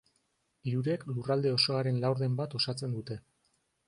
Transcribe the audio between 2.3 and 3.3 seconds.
bat osatzen dute.